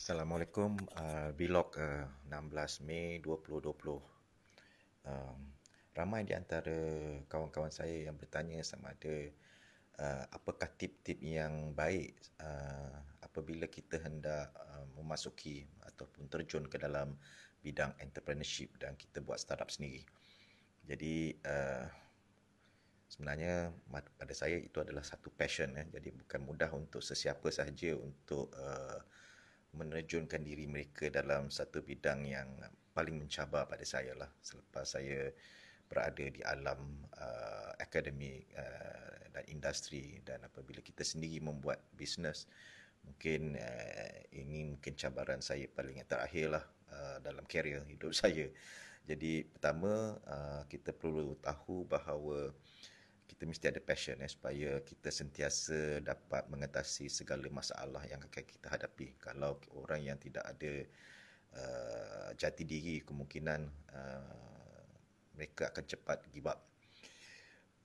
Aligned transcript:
Assalamualaikum. 0.00 0.80
Uh, 0.96 1.28
vlog 1.36 1.76
uh, 1.76 2.08
16 2.32 2.88
Mei 2.88 3.20
2020. 3.20 3.68
Um, 5.04 5.38
ramai 5.92 6.24
di 6.24 6.32
antara 6.32 6.72
kawan-kawan 7.28 7.68
saya 7.68 8.08
yang 8.08 8.16
bertanya 8.16 8.64
sama 8.64 8.96
ada 8.96 9.28
uh, 10.00 10.24
apakah 10.32 10.72
tip-tip 10.80 11.20
yang 11.20 11.76
baik 11.76 12.16
uh, 12.40 12.96
apabila 13.20 13.68
kita 13.68 14.00
hendak 14.00 14.48
uh, 14.56 14.88
memasuki 14.96 15.68
ataupun 15.84 16.32
terjun 16.32 16.64
ke 16.64 16.80
dalam 16.80 17.12
bidang 17.60 17.92
entrepreneurship 18.00 18.80
dan 18.80 18.96
kita 18.96 19.20
buat 19.20 19.36
startup 19.36 19.68
sendiri. 19.68 20.00
Jadi 20.88 21.36
uh, 21.44 21.84
sebenarnya 23.04 23.68
pada 23.92 24.32
saya 24.32 24.64
itu 24.64 24.80
adalah 24.80 25.04
satu 25.04 25.28
passion 25.28 25.76
eh. 25.76 25.84
jadi 25.92 26.08
bukan 26.24 26.40
mudah 26.40 26.72
untuk 26.72 27.04
sesiapa 27.04 27.52
sahaja 27.52 28.00
untuk 28.00 28.48
uh, 28.56 28.96
menerjunkan 29.74 30.42
diri 30.42 30.66
mereka 30.66 31.08
dalam 31.10 31.48
satu 31.48 31.82
bidang 31.82 32.26
yang 32.26 32.48
paling 32.90 33.16
mencabar 33.22 33.66
pada 33.70 33.86
saya 33.86 34.12
lah. 34.18 34.30
Selepas 34.42 34.98
saya 34.98 35.30
berada 35.90 36.22
di 36.22 36.42
alam 36.46 37.02
uh, 37.18 37.74
akademik 37.82 38.46
uh, 38.54 39.26
dan 39.34 39.44
industri 39.50 40.22
dan 40.22 40.42
apabila 40.46 40.78
kita 40.82 41.02
sendiri 41.02 41.42
membuat 41.42 41.82
bisnes 41.98 42.46
mungkin 43.02 43.58
uh, 43.58 44.14
ini 44.30 44.70
mungkin 44.70 44.94
cabaran 44.94 45.42
saya 45.42 45.66
paling 45.66 45.98
terakhir 46.06 46.54
lah 46.54 46.64
uh, 46.94 47.18
dalam 47.22 47.42
karier 47.46 47.82
hidup 47.86 48.14
saya. 48.22 48.46
Jadi 49.06 49.42
pertama 49.48 50.14
uh, 50.22 50.62
kita 50.70 50.94
perlu 50.94 51.34
tahu 51.42 51.82
bahawa 51.88 52.54
kita 53.30 53.46
mesti 53.46 53.70
ada 53.70 53.78
passion 53.78 54.18
eh, 54.18 54.26
supaya 54.26 54.82
kita 54.82 55.06
sentiasa 55.06 56.02
dapat 56.02 56.50
mengatasi 56.50 57.06
segala 57.06 57.46
masalah 57.54 58.02
yang 58.10 58.18
akan 58.26 58.42
kita 58.42 58.66
hadapi. 58.66 59.14
Kalau 59.22 59.54
orang 59.78 60.02
yang 60.02 60.18
tidak 60.18 60.42
ada 60.42 60.72
uh, 61.54 62.28
jati 62.34 62.66
diri, 62.66 63.06
kemungkinan 63.06 63.60
uh, 63.94 64.82
mereka 65.38 65.70
akan 65.70 65.84
cepat 65.86 66.26
give 66.34 66.50
up. 66.50 66.58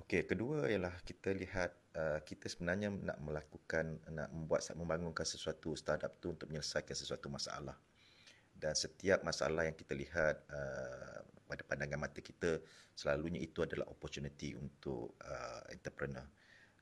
Okey, 0.00 0.24
kedua 0.24 0.64
ialah 0.64 0.96
kita 1.04 1.36
lihat 1.36 1.76
uh, 1.92 2.24
kita 2.24 2.48
sebenarnya 2.48 2.88
nak 2.88 3.20
melakukan 3.20 4.00
nak 4.08 4.32
membuat 4.32 4.64
membangunkan 4.72 5.28
sesuatu 5.28 5.76
startup 5.76 6.16
tu 6.24 6.32
untuk 6.32 6.48
menyelesaikan 6.48 6.96
sesuatu 6.96 7.28
masalah. 7.28 7.76
Dan 8.56 8.72
setiap 8.72 9.20
masalah 9.20 9.68
yang 9.68 9.76
kita 9.76 9.92
lihat 9.92 10.40
uh, 10.48 11.20
pada 11.54 11.62
pandangan 11.62 12.10
mata 12.10 12.18
kita 12.18 12.58
selalunya 12.98 13.38
itu 13.38 13.62
adalah 13.62 13.86
opportunity 13.86 14.58
untuk 14.58 15.14
uh, 15.22 15.62
entrepreneur. 15.70 16.26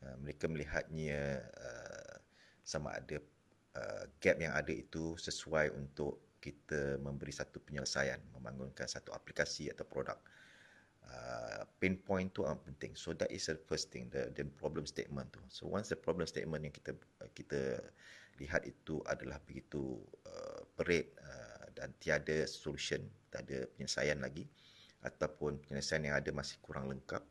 Uh, 0.01 0.17
mereka 0.25 0.49
melihatnya 0.49 1.45
uh, 1.61 2.17
sama 2.65 2.97
ada 2.97 3.21
uh, 3.77 4.05
gap 4.25 4.41
yang 4.41 4.57
ada 4.57 4.73
itu 4.73 5.13
sesuai 5.21 5.77
untuk 5.77 6.41
kita 6.41 6.99
memberi 6.99 7.31
satu 7.31 7.61
penyelesaian, 7.63 8.19
membangunkan 8.33 8.89
satu 8.89 9.13
aplikasi 9.13 9.69
atau 9.69 9.85
produk. 9.85 10.17
Uh, 11.03 11.69
pain 11.77 12.01
point 12.01 12.33
tu 12.33 12.49
yang 12.49 12.57
penting. 12.65 12.97
So 12.97 13.13
that 13.21 13.29
is 13.29 13.45
the 13.53 13.61
first 13.69 13.93
thing, 13.93 14.09
the, 14.09 14.33
the 14.33 14.49
problem 14.57 14.89
statement 14.89 15.37
tu. 15.37 15.45
So 15.53 15.69
once 15.69 15.93
the 15.93 15.99
problem 16.01 16.25
statement 16.25 16.65
yang 16.65 16.73
kita 16.73 16.97
kita 17.37 17.85
lihat 18.41 18.65
itu 18.65 19.05
adalah 19.05 19.37
begitu 19.45 20.01
uh, 20.25 20.65
perit 20.79 21.13
uh, 21.21 21.52
dan 21.75 21.93
tiada 21.99 22.45
solution, 22.49 23.01
tak 23.33 23.49
ada 23.49 23.67
penyelesaian 23.77 24.21
lagi 24.21 24.45
ataupun 25.03 25.59
penyelesaian 25.67 26.07
yang 26.07 26.17
ada 26.17 26.31
masih 26.31 26.63
kurang 26.63 26.87
lengkap, 26.87 27.23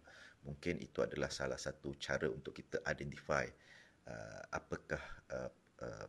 mungkin 0.44 0.82
itu 0.84 1.00
adalah 1.00 1.32
salah 1.32 1.56
satu 1.56 1.96
cara 1.96 2.28
untuk 2.28 2.52
kita 2.58 2.84
identify 2.90 3.48
uh, 4.12 4.42
apakah 4.52 5.02
uh, 5.32 5.52
uh, 5.80 6.08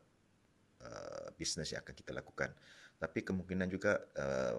uh, 0.82 1.26
bisnes 1.38 1.70
yang 1.70 1.84
akan 1.86 1.94
kita 1.94 2.10
lakukan. 2.10 2.50
Tapi 2.98 3.22
kemungkinan 3.22 3.68
juga 3.70 3.98
uh, 4.18 4.58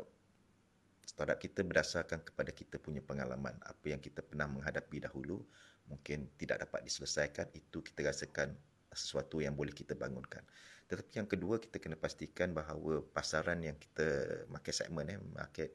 startup 1.03 1.39
kita 1.39 1.61
berdasarkan 1.67 2.23
kepada 2.23 2.51
kita 2.55 2.79
punya 2.79 3.03
pengalaman, 3.03 3.55
apa 3.67 3.85
yang 3.91 3.99
kita 3.99 4.23
pernah 4.23 4.47
menghadapi 4.47 5.03
dahulu, 5.03 5.43
mungkin 5.91 6.31
tidak 6.39 6.63
dapat 6.63 6.87
diselesaikan, 6.87 7.51
itu 7.51 7.83
kita 7.83 8.07
rasakan 8.07 8.55
sesuatu 8.95 9.41
yang 9.43 9.53
boleh 9.57 9.73
kita 9.75 9.97
bangunkan. 9.97 10.41
Tetapi 10.87 11.23
yang 11.23 11.27
kedua 11.29 11.57
kita 11.57 11.79
kena 11.79 11.97
pastikan 11.97 12.51
bahawa 12.51 13.01
pasaran 13.13 13.63
yang 13.63 13.77
kita 13.79 14.07
market 14.51 14.75
segment 14.75 15.09
eh 15.09 15.19
market 15.19 15.73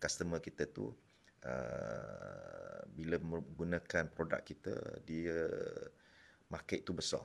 customer 0.00 0.40
kita 0.40 0.70
tu 0.70 0.88
uh, 1.44 2.80
bila 2.88 3.20
menggunakan 3.20 4.08
produk 4.12 4.40
kita 4.40 4.72
dia 5.04 5.48
market 6.48 6.86
tu 6.86 6.94
besar. 6.94 7.24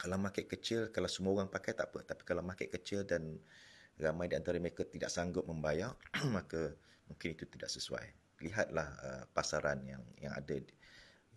Kalau 0.00 0.16
market 0.16 0.48
kecil 0.48 0.88
kalau 0.94 1.10
semua 1.10 1.42
orang 1.42 1.50
pakai 1.52 1.76
tak 1.76 1.92
apa 1.92 2.02
tapi 2.14 2.22
kalau 2.24 2.40
market 2.40 2.72
kecil 2.72 3.04
dan 3.04 3.36
ramai 4.00 4.32
di 4.32 4.34
antara 4.38 4.56
mereka 4.56 4.86
tidak 4.88 5.12
sanggup 5.12 5.44
membayar 5.44 5.92
maka 6.36 6.72
mungkin 7.10 7.36
itu 7.36 7.44
tidak 7.46 7.68
sesuai. 7.68 8.06
Lihatlah 8.40 8.88
uh, 9.04 9.24
pasaran 9.36 9.84
yang 9.84 10.00
yang 10.16 10.32
ada 10.32 10.56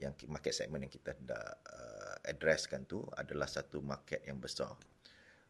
yang 0.04 0.14
market 0.28 0.52
segment 0.52 0.84
yang 0.84 0.94
kita 0.94 1.16
hendak 1.16 1.44
uh, 1.72 2.16
addresskan 2.28 2.84
tu 2.84 3.04
adalah 3.16 3.48
satu 3.48 3.80
market 3.80 4.22
yang 4.28 4.38
besar. 4.38 4.76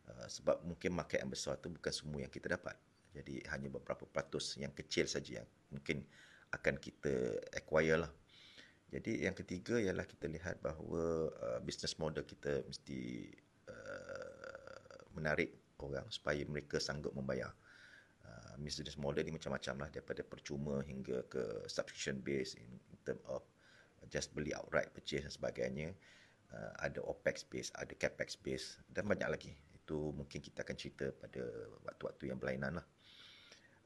Uh, 0.03 0.27
sebab 0.29 0.61
mungkin 0.61 0.93
market 0.93 1.25
yang 1.25 1.31
besar 1.31 1.57
tu 1.57 1.73
bukan 1.73 1.93
semua 1.93 2.21
yang 2.21 2.33
kita 2.33 2.53
dapat. 2.53 2.77
Jadi 3.13 3.45
hanya 3.53 3.69
beberapa 3.69 4.09
peratus 4.09 4.57
yang 4.57 4.73
kecil 4.73 5.05
saja 5.05 5.41
yang 5.41 5.47
mungkin 5.69 6.05
akan 6.53 6.77
kita 6.77 7.41
acquire 7.53 8.05
lah. 8.05 8.11
Jadi 8.93 9.25
yang 9.25 9.33
ketiga 9.33 9.81
ialah 9.81 10.05
kita 10.05 10.29
lihat 10.29 10.61
bahawa 10.61 11.33
uh, 11.33 11.59
business 11.65 11.97
model 11.97 12.21
kita 12.25 12.61
mesti 12.69 13.25
uh, 13.69 14.97
menarik 15.17 15.73
orang 15.81 16.05
supaya 16.13 16.45
mereka 16.45 16.77
sanggup 16.77 17.13
membayar. 17.17 17.49
Uh, 18.21 18.53
business 18.61 18.95
model 18.95 19.25
ni 19.25 19.33
macam-macam 19.33 19.85
lah 19.85 19.89
daripada 19.89 20.21
percuma 20.21 20.85
hingga 20.85 21.25
ke 21.25 21.65
subscription 21.65 22.21
base 22.21 22.53
in, 22.57 22.69
in 22.93 22.97
term 23.01 23.19
of 23.29 23.41
just 24.13 24.29
beli 24.37 24.53
outright 24.53 24.93
purchase 24.93 25.25
dan 25.25 25.33
sebagainya. 25.33 25.89
Uh, 26.53 26.73
ada 26.85 27.01
OPEX 27.01 27.49
base, 27.49 27.73
ada 27.73 27.97
CAPEX 27.97 28.37
base 28.37 28.77
dan 28.93 29.09
banyak 29.09 29.25
lagi. 29.25 29.57
Itu 29.73 30.13
mungkin 30.13 30.37
kita 30.37 30.61
akan 30.61 30.77
cerita 30.77 31.09
pada 31.09 31.41
waktu-waktu 31.89 32.29
yang 32.29 32.37
berlainan 32.37 32.77
lah. 32.77 32.85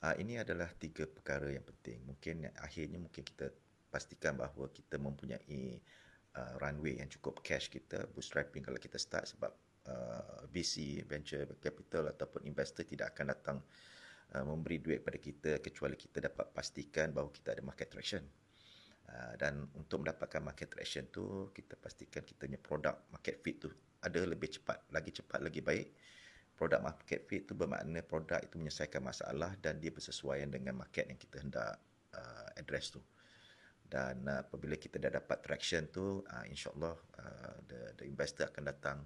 Uh, 0.03 0.19
ini 0.19 0.35
adalah 0.35 0.67
tiga 0.75 1.07
perkara 1.07 1.47
yang 1.47 1.63
penting. 1.63 2.03
Mungkin 2.03 2.51
akhirnya 2.59 2.99
mungkin 2.99 3.23
kita 3.23 3.47
pastikan 3.87 4.35
bahawa 4.35 4.67
kita 4.75 4.99
mempunyai 4.99 5.79
uh, 6.35 6.53
runway 6.59 6.99
yang 6.99 7.07
cukup 7.07 7.39
cash 7.39 7.71
kita 7.71 8.03
bootstrapping 8.11 8.61
kalau 8.61 8.77
kita 8.77 8.99
start 8.99 9.31
sebab 9.31 9.51
uh, 9.87 10.43
VC 10.51 11.01
venture 11.07 11.47
capital 11.63 12.11
ataupun 12.11 12.43
investor 12.45 12.83
tidak 12.83 13.15
akan 13.15 13.31
datang 13.31 13.57
uh, 14.35 14.43
memberi 14.43 14.83
duit 14.83 15.01
pada 15.01 15.17
kita 15.17 15.63
kecuali 15.63 15.95
kita 15.95 16.29
dapat 16.29 16.51
pastikan 16.51 17.15
bahawa 17.15 17.31
kita 17.31 17.55
ada 17.57 17.63
market 17.63 17.89
traction. 17.89 18.23
Uh, 19.07 19.33
dan 19.39 19.63
untuk 19.79 20.03
mendapatkan 20.03 20.43
market 20.43 20.67
traction 20.67 21.07
tu 21.07 21.47
kita 21.55 21.79
pastikan 21.79 22.27
kita 22.27 22.43
punya 22.43 22.59
produk 22.59 23.07
market 23.07 23.39
fit 23.39 23.55
tu 23.55 23.71
ada 24.03 24.19
lebih 24.27 24.51
cepat, 24.51 24.83
lagi 24.91 25.15
cepat 25.15 25.39
lagi 25.39 25.63
baik 25.63 25.87
produk 26.57 26.81
market 26.81 27.29
fit 27.29 27.45
itu 27.45 27.53
bermakna 27.53 28.01
produk 28.01 28.41
itu 28.41 28.57
menyelesaikan 28.57 29.05
masalah 29.05 29.53
dan 29.61 29.77
dia 29.77 29.93
bersesuaian 29.93 30.49
dengan 30.49 30.73
market 30.81 31.05
yang 31.05 31.21
kita 31.21 31.37
hendak 31.37 31.77
uh, 32.17 32.49
address 32.57 32.97
tu. 32.97 33.01
Dan 33.87 34.25
uh, 34.25 34.41
apabila 34.41 34.75
kita 34.75 34.97
dah 34.97 35.13
dapat 35.13 35.37
traction 35.45 35.85
tu, 35.93 36.25
uh, 36.25 36.45
insyaAllah 36.49 36.97
uh, 36.97 37.55
the, 37.69 37.79
the 38.01 38.05
investor 38.09 38.49
akan 38.49 38.73
datang 38.73 38.97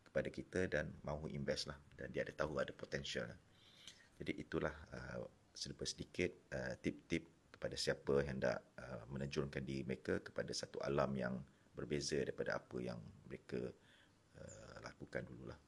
kepada 0.00 0.28
kita 0.32 0.60
dan 0.66 0.96
mahu 1.04 1.28
invest 1.28 1.68
lah. 1.68 1.76
Dan 1.92 2.08
dia 2.08 2.24
ada 2.24 2.32
tahu 2.32 2.56
ada 2.56 2.72
potential. 2.72 3.28
Jadi 4.16 4.40
itulah 4.40 4.72
uh, 4.96 5.28
sedikit 5.54 6.50
uh, 6.56 6.74
tip-tip 6.80 7.43
kepada 7.54 7.78
siapa 7.78 8.18
yang 8.20 8.38
hendak 8.38 8.58
uh, 8.82 9.06
menerjunkan 9.14 9.62
diri 9.62 9.86
mereka 9.86 10.18
kepada 10.18 10.50
satu 10.50 10.82
alam 10.82 11.14
yang 11.14 11.34
berbeza 11.74 12.18
daripada 12.18 12.58
apa 12.58 12.76
yang 12.82 12.98
mereka 13.30 13.70
uh, 14.42 14.76
lakukan 14.82 15.22
dululah. 15.22 15.58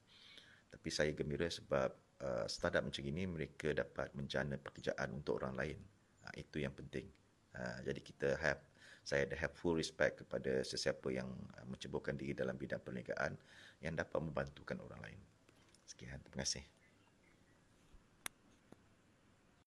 Tapi 0.67 0.89
saya 0.91 1.15
gembira 1.15 1.47
sebab 1.47 1.91
uh, 2.27 2.45
startup 2.51 2.83
macam 2.83 3.05
ini 3.07 3.25
mereka 3.31 3.71
dapat 3.71 4.11
menjana 4.19 4.59
pekerjaan 4.59 5.15
untuk 5.15 5.39
orang 5.43 5.55
lain. 5.55 5.79
Uh, 6.27 6.35
itu 6.35 6.67
yang 6.67 6.75
penting. 6.75 7.07
Uh, 7.55 7.79
jadi 7.87 8.01
kita 8.03 8.29
have 8.43 8.61
saya 9.07 9.23
ada 9.23 9.39
have 9.39 9.55
full 9.55 9.79
respect 9.79 10.27
kepada 10.27 10.67
sesiapa 10.67 11.07
yang 11.15 11.31
uh, 11.55 11.67
menceburkan 11.71 12.19
diri 12.19 12.35
dalam 12.35 12.59
bidang 12.59 12.83
perniagaan 12.83 13.39
yang 13.79 13.95
dapat 13.95 14.19
membantukan 14.19 14.83
orang 14.83 15.01
lain. 15.01 15.21
Sekian, 15.87 16.19
terima 16.27 16.43
kasih. 16.43 16.76